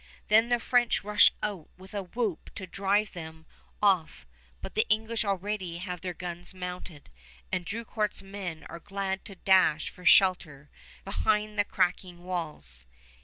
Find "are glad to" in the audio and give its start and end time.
8.67-9.35